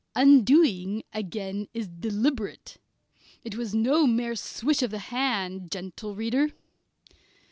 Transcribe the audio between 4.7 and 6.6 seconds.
on the hand, gentle reader.